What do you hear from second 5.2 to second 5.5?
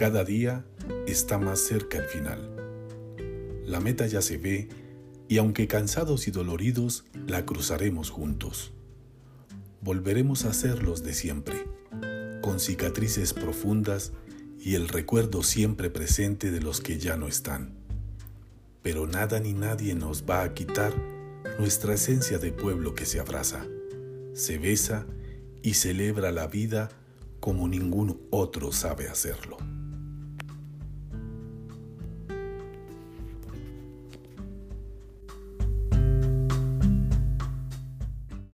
y